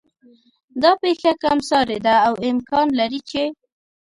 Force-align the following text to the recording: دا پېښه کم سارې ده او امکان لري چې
دا 0.81 0.91
پېښه 1.01 1.31
کم 1.43 1.59
سارې 1.69 1.97
ده 2.05 2.15
او 2.27 2.33
امکان 2.49 2.87
لري 2.99 3.21
چې 3.29 3.43